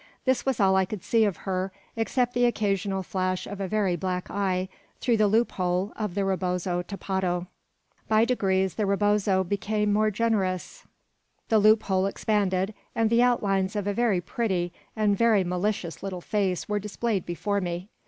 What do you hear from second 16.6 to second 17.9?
were displayed before me.